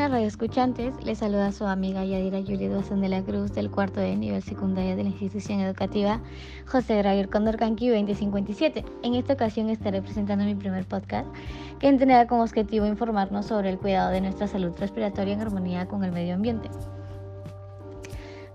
buenas 0.00 0.12
radioescuchantes, 0.12 1.04
les 1.04 1.18
saluda 1.18 1.52
su 1.52 1.66
amiga 1.66 2.02
Yadira 2.06 2.40
Julia 2.40 2.70
Duazón 2.70 3.02
de 3.02 3.10
la 3.10 3.22
Cruz 3.22 3.52
del 3.52 3.70
cuarto 3.70 4.00
de 4.00 4.16
nivel 4.16 4.42
secundario 4.42 4.96
de 4.96 5.02
la 5.02 5.10
institución 5.10 5.60
educativa 5.60 6.22
José 6.64 6.96
Gravier 6.96 7.28
Condorcanqui 7.28 7.90
2057. 7.90 8.82
En 9.02 9.14
esta 9.14 9.34
ocasión 9.34 9.68
estaré 9.68 10.00
presentando 10.00 10.46
mi 10.46 10.54
primer 10.54 10.86
podcast 10.86 11.28
que 11.80 11.92
tendrá 11.92 12.26
como 12.26 12.44
objetivo 12.44 12.86
informarnos 12.86 13.44
sobre 13.44 13.68
el 13.68 13.78
cuidado 13.78 14.10
de 14.10 14.22
nuestra 14.22 14.48
salud 14.48 14.72
respiratoria 14.78 15.34
en 15.34 15.42
armonía 15.42 15.84
con 15.84 16.02
el 16.02 16.12
medio 16.12 16.34
ambiente. 16.34 16.70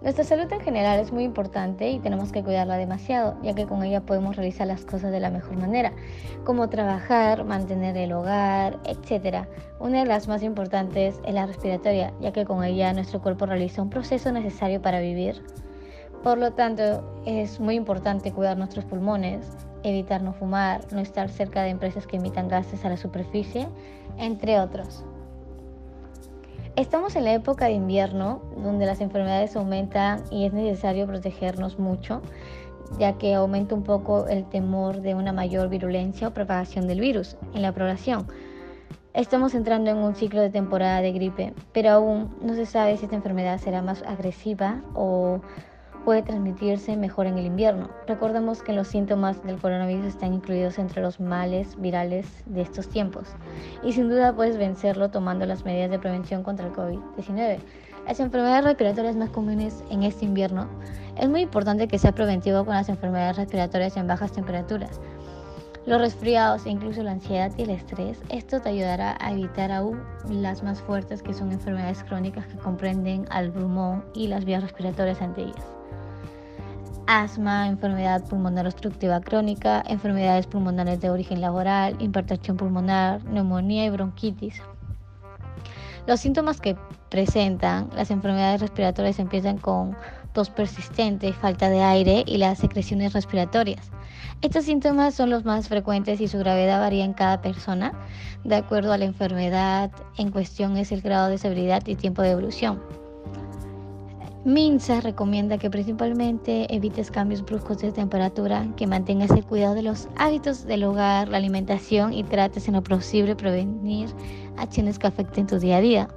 Nuestra 0.06 0.24
salud 0.24 0.54
en 0.54 0.62
general 0.62 1.00
es 1.00 1.12
muy 1.12 1.24
importante 1.24 1.90
y 1.90 1.98
tenemos 1.98 2.32
que 2.32 2.44
cuidarla 2.44 2.78
demasiado, 2.78 3.42
ya 3.42 3.56
que 3.56 3.66
con 3.66 3.82
ella 3.82 4.02
podemos 4.02 4.36
realizar 4.36 4.68
las 4.68 4.86
cosas 4.86 5.12
de 5.12 5.20
la 5.20 5.32
mejor 5.32 5.58
manera, 5.58 5.94
como 6.44 6.70
trabajar, 6.70 7.44
mantener 7.44 7.98
el 7.98 8.14
hogar, 8.14 8.78
etc. 8.86 9.48
Una 9.80 10.02
de 10.02 10.06
las 10.06 10.28
más 10.28 10.44
importantes 10.44 11.20
es 11.26 11.34
la 11.34 11.48
respiratoria, 11.48 12.14
ya 12.22 12.32
que 12.32 12.46
con 12.46 12.64
ella 12.64 12.94
nuestro 12.94 13.20
cuerpo 13.20 13.48
realiza 13.48 13.82
un 13.82 13.90
proceso 13.90 14.32
necesario 14.32 14.80
para 14.80 15.00
vivir. 15.00 15.42
Por 16.22 16.38
lo 16.38 16.54
tanto, 16.54 17.24
es 17.26 17.60
muy 17.60 17.74
importante 17.74 18.32
cuidar 18.32 18.60
nuestros 18.60 18.86
pulmones, 18.86 19.58
evitar 19.82 20.22
no 20.22 20.34
fumar, 20.34 20.82
no 20.94 21.00
estar 21.00 21.30
cerca 21.30 21.64
de 21.64 21.70
empresas 21.72 22.06
que 22.06 22.18
emitan 22.18 22.48
gases 22.48 22.86
a 22.86 22.90
la 22.90 22.98
superficie, 22.98 23.68
entre 24.20 24.60
otros. 24.60 25.04
Estamos 26.76 27.16
en 27.16 27.24
la 27.24 27.34
época 27.34 27.66
de 27.66 27.72
invierno 27.72 28.42
donde 28.58 28.86
las 28.86 29.00
enfermedades 29.00 29.56
aumentan 29.56 30.26
y 30.30 30.46
es 30.46 30.52
necesario 30.52 31.08
protegernos 31.08 31.80
mucho, 31.80 32.22
ya 33.00 33.14
que 33.14 33.34
aumenta 33.34 33.76
un 33.76 33.84
poco 33.84 34.28
el 34.28 34.44
temor 34.44 35.00
de 35.00 35.16
una 35.16 35.32
mayor 35.32 35.70
virulencia 35.70 36.28
o 36.28 36.34
propagación 36.34 36.86
del 36.86 37.00
virus 37.00 37.38
en 37.54 37.62
la 37.62 37.72
población. 37.72 38.28
Estamos 39.14 39.56
entrando 39.56 39.90
en 39.90 39.96
un 39.96 40.16
ciclo 40.16 40.42
de 40.42 40.50
temporada 40.50 41.00
de 41.00 41.14
gripe, 41.14 41.54
pero 41.72 41.92
aún 41.92 42.36
no 42.42 42.56
se 42.56 42.66
sabe 42.66 42.98
si 42.98 43.06
esta 43.06 43.16
enfermedad 43.16 43.58
será 43.58 43.82
más 43.82 44.04
agresiva 44.04 44.82
o 44.96 45.40
puede 46.06 46.22
transmitirse 46.22 46.96
mejor 46.96 47.26
en 47.26 47.40
el 47.40 47.48
invierno. 47.48 47.90
Recordemos 48.08 48.62
que 48.62 48.74
los 48.74 48.88
síntomas 48.88 49.44
del 49.44 49.58
coronavirus 49.58 50.06
están 50.06 50.36
incluidos 50.36 50.78
entre 50.78 51.02
los 51.02 51.20
males 51.20 51.76
virales 51.82 52.28
de 52.46 52.62
estos 52.62 52.88
tiempos 52.88 53.28
y 53.84 53.92
sin 53.92 54.08
duda 54.08 54.34
puedes 54.34 54.58
vencerlo 54.58 55.10
tomando 55.10 55.48
las 55.48 55.66
medidas 55.66 55.90
de 55.90 56.00
prevención 56.00 56.44
contra 56.44 56.68
el 56.68 56.74
COVID-19. 56.74 57.58
Las 58.08 58.20
enfermedades 58.20 58.66
respiratorias 58.66 59.16
más 59.16 59.32
comunes 59.32 59.84
en 59.90 60.04
este 60.04 60.26
invierno 60.26 60.70
es 61.18 61.28
muy 61.28 61.42
importante 61.42 61.88
que 61.88 61.98
sea 61.98 62.12
preventivo 62.12 62.64
con 62.64 62.76
las 62.76 62.88
enfermedades 62.88 63.38
respiratorias 63.38 63.98
en 63.98 64.06
bajas 64.06 64.32
temperaturas. 64.32 65.02
Los 65.86 66.02
resfriados 66.02 66.66
e 66.66 66.70
incluso 66.72 67.04
la 67.04 67.12
ansiedad 67.12 67.52
y 67.58 67.62
el 67.62 67.70
estrés, 67.70 68.20
esto 68.30 68.60
te 68.60 68.70
ayudará 68.70 69.18
a 69.20 69.32
evitar 69.32 69.72
aún 69.72 70.02
las 70.30 70.64
más 70.64 70.82
fuertes 70.82 71.22
que 71.22 71.34
son 71.34 71.52
enfermedades 71.52 72.04
crónicas 72.04 72.48
que 72.48 72.58
comprenden 72.58 73.26
al 73.30 73.52
pulmón 73.52 74.04
y 74.16 74.28
las 74.28 74.46
vías 74.46 74.64
respiratorias 74.64 75.22
ante 75.22 75.44
ellas 75.44 75.76
asma, 77.08 77.68
enfermedad 77.68 78.24
pulmonar 78.28 78.66
obstructiva 78.66 79.22
crónica, 79.22 79.84
enfermedades 79.88 80.48
pulmonares 80.48 81.00
de 81.02 81.10
origen 81.10 81.42
laboral, 81.42 81.96
hipertensión 82.00 82.58
pulmonar, 82.58 83.24
neumonía 83.26 83.86
y 83.86 83.90
bronquitis. 83.90 84.62
Los 86.08 86.20
síntomas 86.20 86.62
que 86.62 86.76
presentan 87.10 87.90
las 87.96 88.12
enfermedades 88.12 88.62
respiratorias 88.62 89.18
empiezan 89.18 89.58
con 89.58 89.96
tos 90.34 90.50
persistente, 90.50 91.34
falta 91.34 91.70
de 91.70 91.82
aire 91.82 92.24
y 92.28 92.38
las 92.38 92.60
secreciones 92.60 93.14
respiratorias. 93.14 93.90
Estos 94.42 94.66
síntomas 94.66 95.16
son 95.16 95.30
los 95.30 95.46
más 95.46 95.68
frecuentes 95.68 96.22
y 96.22 96.28
su 96.28 96.38
gravedad 96.38 96.80
varía 96.80 97.06
en 97.06 97.14
cada 97.14 97.42
persona. 97.42 97.94
De 98.44 98.56
acuerdo 98.56 98.94
a 98.94 98.98
la 98.98 99.06
enfermedad 99.06 99.92
en 100.18 100.30
cuestión 100.30 100.78
es 100.78 100.92
el 100.92 101.02
grado 101.02 101.30
de 101.30 101.38
severidad 101.38 101.82
y 101.88 101.96
tiempo 101.96 102.22
de 102.22 102.32
evolución. 102.32 103.05
Minsa 104.46 105.02
recomienda 105.02 105.58
que 105.58 105.72
principalmente 105.72 106.72
evites 106.72 107.10
cambios 107.10 107.44
bruscos 107.44 107.80
de 107.80 107.92
temperatura, 107.92 108.68
que 108.78 108.86
mantengas 108.86 109.32
el 109.32 109.44
cuidado 109.44 109.74
de 109.74 109.82
los 109.82 110.08
hábitos 110.18 110.66
del 110.66 110.84
hogar, 110.84 111.30
la 111.30 111.38
alimentación 111.38 112.14
y 112.14 112.24
trates 112.24 112.68
en 112.68 112.76
lo 112.76 112.84
posible 112.84 113.36
prevenir 113.36 114.08
acciones 114.58 115.00
que 115.00 115.08
afecten 115.08 115.48
tu 115.48 115.58
día 115.58 115.78
a 115.78 115.82
día. 115.82 116.08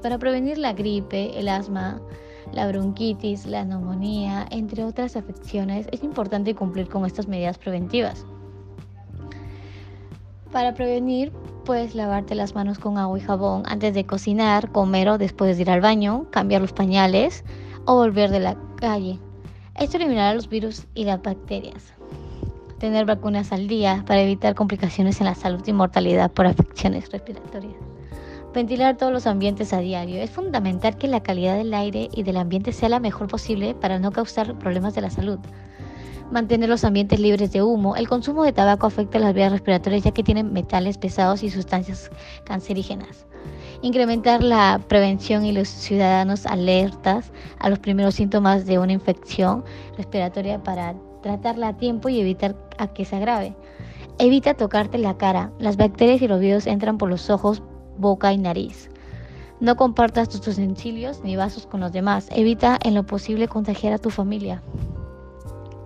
Para 0.00 0.16
prevenir 0.16 0.58
la 0.58 0.74
gripe, 0.74 1.36
el 1.36 1.48
asma, 1.48 2.00
la 2.52 2.68
bronquitis, 2.68 3.46
la 3.46 3.64
neumonía, 3.64 4.46
entre 4.52 4.84
otras 4.84 5.16
afecciones, 5.16 5.88
es 5.90 6.04
importante 6.04 6.54
cumplir 6.54 6.88
con 6.88 7.04
estas 7.04 7.26
medidas 7.26 7.58
preventivas. 7.58 8.24
Para 10.52 10.72
prevenir, 10.72 11.32
puedes 11.66 11.96
lavarte 11.96 12.36
las 12.36 12.54
manos 12.54 12.78
con 12.78 12.96
agua 12.96 13.18
y 13.18 13.20
jabón 13.20 13.64
antes 13.66 13.92
de 13.92 14.06
cocinar, 14.06 14.70
comer 14.70 15.08
o 15.08 15.18
después 15.18 15.56
de 15.56 15.62
ir 15.62 15.70
al 15.70 15.80
baño, 15.80 16.26
cambiar 16.30 16.62
los 16.62 16.72
pañales 16.72 17.44
o 17.84 17.96
volver 17.96 18.30
de 18.30 18.38
la 18.38 18.56
calle. 18.76 19.18
Esto 19.74 19.96
eliminará 19.96 20.32
los 20.32 20.48
virus 20.48 20.86
y 20.94 21.04
las 21.04 21.20
bacterias. 21.20 21.92
Tener 22.78 23.04
vacunas 23.04 23.50
al 23.50 23.66
día 23.66 24.04
para 24.06 24.20
evitar 24.20 24.54
complicaciones 24.54 25.20
en 25.20 25.26
la 25.26 25.34
salud 25.34 25.62
y 25.66 25.72
mortalidad 25.72 26.30
por 26.30 26.46
afecciones 26.46 27.10
respiratorias. 27.10 27.74
Ventilar 28.54 28.96
todos 28.96 29.12
los 29.12 29.26
ambientes 29.26 29.72
a 29.72 29.80
diario. 29.80 30.22
Es 30.22 30.30
fundamental 30.30 30.96
que 30.96 31.08
la 31.08 31.22
calidad 31.22 31.56
del 31.56 31.74
aire 31.74 32.08
y 32.12 32.22
del 32.22 32.36
ambiente 32.36 32.72
sea 32.72 32.88
la 32.88 33.00
mejor 33.00 33.26
posible 33.26 33.74
para 33.74 33.98
no 33.98 34.12
causar 34.12 34.56
problemas 34.58 34.94
de 34.94 35.00
la 35.00 35.10
salud 35.10 35.40
mantener 36.30 36.68
los 36.68 36.84
ambientes 36.84 37.20
libres 37.20 37.52
de 37.52 37.62
humo. 37.62 37.96
El 37.96 38.08
consumo 38.08 38.44
de 38.44 38.52
tabaco 38.52 38.86
afecta 38.86 39.18
las 39.18 39.34
vías 39.34 39.52
respiratorias 39.52 40.04
ya 40.04 40.12
que 40.12 40.22
tienen 40.22 40.52
metales 40.52 40.98
pesados 40.98 41.42
y 41.42 41.50
sustancias 41.50 42.10
cancerígenas. 42.44 43.26
Incrementar 43.82 44.42
la 44.42 44.80
prevención 44.88 45.44
y 45.44 45.52
los 45.52 45.68
ciudadanos 45.68 46.46
alertas 46.46 47.32
a 47.58 47.68
los 47.68 47.78
primeros 47.78 48.14
síntomas 48.14 48.66
de 48.66 48.78
una 48.78 48.92
infección 48.92 49.64
respiratoria 49.96 50.62
para 50.62 50.94
tratarla 51.22 51.68
a 51.68 51.76
tiempo 51.76 52.08
y 52.08 52.20
evitar 52.20 52.56
que 52.94 53.04
se 53.04 53.16
agrave. 53.16 53.56
Evita 54.18 54.54
tocarte 54.54 54.98
la 54.98 55.16
cara. 55.18 55.52
Las 55.58 55.76
bacterias 55.76 56.22
y 56.22 56.28
los 56.28 56.40
virus 56.40 56.66
entran 56.66 56.98
por 56.98 57.10
los 57.10 57.28
ojos, 57.30 57.62
boca 57.98 58.32
y 58.32 58.38
nariz. 58.38 58.90
No 59.60 59.76
compartas 59.76 60.28
tus 60.28 60.46
utensilios 60.48 61.22
ni 61.22 61.36
vasos 61.36 61.66
con 61.66 61.80
los 61.80 61.92
demás. 61.92 62.28
Evita 62.30 62.78
en 62.82 62.94
lo 62.94 63.04
posible 63.04 63.48
contagiar 63.48 63.92
a 63.92 63.98
tu 63.98 64.10
familia. 64.10 64.62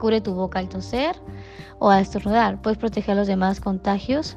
Cubre 0.01 0.21
tu 0.21 0.35
boca 0.35 0.59
al 0.59 0.69
toser 0.69 1.15
o 1.79 1.91
al 1.91 2.03
estornudar. 2.03 2.61
Puedes 2.63 2.79
proteger 2.79 3.13
a 3.13 3.15
los 3.17 3.29
demás 3.29 3.61
contagios. 3.61 4.37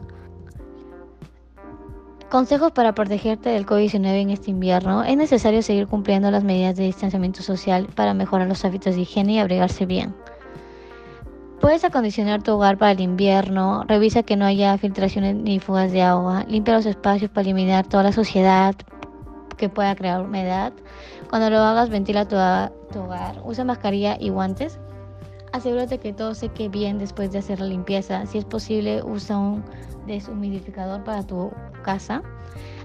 Consejos 2.29 2.71
para 2.71 2.93
protegerte 2.93 3.49
del 3.49 3.65
COVID-19 3.65 4.21
en 4.21 4.29
este 4.31 4.51
invierno. 4.51 5.03
Es 5.03 5.15
necesario 5.15 5.61
seguir 5.61 5.87
cumpliendo 5.87 6.29
las 6.31 6.43
medidas 6.43 6.75
de 6.75 6.83
distanciamiento 6.83 7.41
social 7.41 7.87
para 7.95 8.13
mejorar 8.13 8.47
los 8.47 8.65
hábitos 8.65 8.95
de 8.95 9.01
higiene 9.01 9.33
y 9.33 9.39
abrigarse 9.39 9.85
bien. 9.85 10.13
Puedes 11.61 11.85
acondicionar 11.85 12.43
tu 12.43 12.51
hogar 12.51 12.77
para 12.77 12.91
el 12.91 12.99
invierno, 12.99 13.85
revisa 13.87 14.23
que 14.23 14.35
no 14.35 14.45
haya 14.45 14.77
filtraciones 14.77 15.35
ni 15.35 15.59
fugas 15.59 15.93
de 15.93 16.01
agua, 16.01 16.43
limpia 16.45 16.73
los 16.73 16.85
espacios 16.85 17.31
para 17.31 17.43
eliminar 17.43 17.87
toda 17.87 18.03
la 18.03 18.11
suciedad 18.11 18.75
que 19.55 19.69
pueda 19.69 19.95
crear 19.95 20.21
humedad. 20.21 20.73
Cuando 21.29 21.49
lo 21.49 21.59
hagas, 21.59 21.89
ventila 21.89 22.27
tu 22.27 22.35
hogar, 22.35 23.41
usa 23.45 23.63
mascarilla 23.63 24.17
y 24.19 24.27
guantes. 24.27 24.77
Asegúrate 25.53 25.99
que 25.99 26.13
todo 26.13 26.33
seque 26.33 26.67
bien 26.67 26.97
después 26.97 27.31
de 27.31 27.37
hacer 27.37 27.59
la 27.59 27.67
limpieza. 27.67 28.25
Si 28.25 28.39
es 28.39 28.43
posible, 28.43 29.03
usa 29.03 29.37
un 29.37 29.63
deshumidificador 30.07 31.03
para 31.03 31.21
tu 31.21 31.51
casa. 31.83 32.23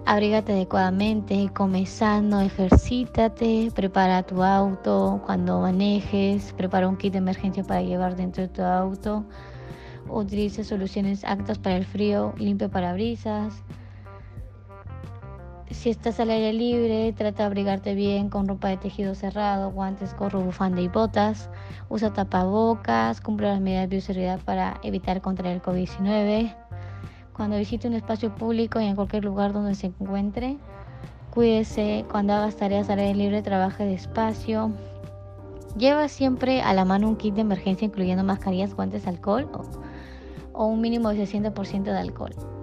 Abrígate 0.04 0.52
adecuadamente, 0.52 1.50
come 1.54 1.86
sano, 1.86 2.42
ejercítate, 2.42 3.72
prepara 3.74 4.22
tu 4.22 4.42
auto 4.42 5.22
cuando 5.24 5.60
manejes, 5.60 6.52
prepara 6.52 6.86
un 6.86 6.98
kit 6.98 7.12
de 7.12 7.18
emergencia 7.18 7.64
para 7.64 7.80
llevar 7.80 8.16
dentro 8.16 8.42
de 8.42 8.48
tu 8.48 8.62
auto. 8.62 9.24
Utiliza 10.10 10.62
soluciones 10.62 11.24
aptas 11.24 11.58
para 11.58 11.78
el 11.78 11.86
frío, 11.86 12.34
limpia 12.36 12.68
parabrisas, 12.68 13.62
si 15.70 15.90
estás 15.90 16.18
al 16.18 16.30
aire 16.30 16.52
libre, 16.52 17.12
trata 17.12 17.42
de 17.42 17.46
abrigarte 17.46 17.94
bien 17.94 18.30
con 18.30 18.48
ropa 18.48 18.68
de 18.68 18.78
tejido 18.78 19.14
cerrado, 19.14 19.70
guantes, 19.70 20.16
gorro, 20.16 20.40
bufanda 20.40 20.80
y 20.80 20.88
botas. 20.88 21.50
Usa 21.88 22.12
tapabocas, 22.12 23.20
cumple 23.20 23.48
las 23.48 23.60
medidas 23.60 23.82
de 23.82 23.96
bioseguridad 23.96 24.40
para 24.40 24.80
evitar 24.82 25.20
contraer 25.20 25.56
el 25.56 25.62
COVID-19. 25.62 26.54
Cuando 27.34 27.58
visite 27.58 27.86
un 27.86 27.94
espacio 27.94 28.34
público 28.34 28.80
y 28.80 28.86
en 28.86 28.96
cualquier 28.96 29.24
lugar 29.24 29.52
donde 29.52 29.74
se 29.74 29.88
encuentre, 29.88 30.56
cuídese. 31.30 32.04
Cuando 32.10 32.32
hagas 32.32 32.56
tareas 32.56 32.88
al 32.88 32.98
aire 33.00 33.14
libre, 33.14 33.42
trabaje 33.42 33.84
despacio. 33.84 34.72
Lleva 35.76 36.08
siempre 36.08 36.62
a 36.62 36.72
la 36.72 36.84
mano 36.84 37.08
un 37.08 37.16
kit 37.16 37.34
de 37.34 37.42
emergencia 37.42 37.84
incluyendo 37.84 38.24
mascarillas, 38.24 38.74
guantes, 38.74 39.06
alcohol 39.06 39.48
o, 39.52 39.64
o 40.54 40.66
un 40.66 40.80
mínimo 40.80 41.10
de 41.10 41.24
60% 41.24 41.82
de 41.82 41.98
alcohol. 41.98 42.57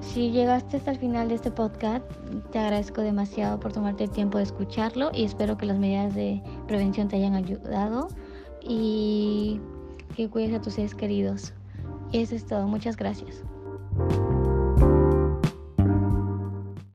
Si 0.00 0.30
llegaste 0.30 0.76
hasta 0.76 0.92
el 0.92 0.98
final 0.98 1.28
de 1.28 1.34
este 1.34 1.50
podcast, 1.50 2.04
te 2.50 2.58
agradezco 2.58 3.02
demasiado 3.02 3.58
por 3.58 3.72
tomarte 3.72 4.04
el 4.04 4.10
tiempo 4.10 4.38
de 4.38 4.44
escucharlo 4.44 5.10
y 5.12 5.24
espero 5.24 5.58
que 5.58 5.66
las 5.66 5.78
medidas 5.78 6.14
de 6.14 6.42
prevención 6.66 7.08
te 7.08 7.16
hayan 7.16 7.34
ayudado 7.34 8.08
y 8.62 9.60
que 10.16 10.28
cuides 10.28 10.54
a 10.54 10.60
tus 10.60 10.74
seres 10.74 10.94
queridos. 10.94 11.52
Y 12.12 12.22
eso 12.22 12.34
es 12.34 12.46
todo. 12.46 12.66
Muchas 12.66 12.96
gracias. 12.96 13.42